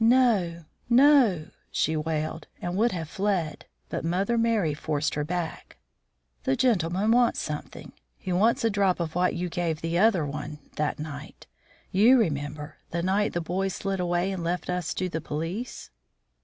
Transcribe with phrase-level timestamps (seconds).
[0.00, 5.76] "No, no!" she wailed, and would have fled, but Mother Merry forced her back.
[6.42, 7.92] "The gentleman wants something.
[8.18, 11.46] He wants a drop of what you gave the other one that night.
[11.92, 15.92] You remember, the night the boys slid away and left us to the police."